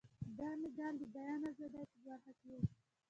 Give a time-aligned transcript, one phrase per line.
[0.37, 2.61] دا مډال د بیان ازادۍ په برخه کې و.